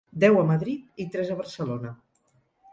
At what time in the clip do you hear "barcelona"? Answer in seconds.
1.45-1.95